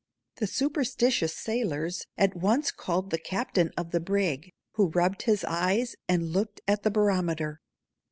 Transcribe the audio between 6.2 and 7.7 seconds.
looked at the barometer.